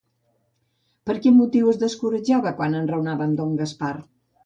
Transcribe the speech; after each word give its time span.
Per 1.09 1.17
quin 1.27 1.37
motiu 1.43 1.71
es 1.73 1.79
descoratjava 1.85 2.57
quan 2.63 2.81
enraonava 2.83 3.29
amb 3.31 3.43
don 3.45 3.57
Gaspar? 3.65 3.97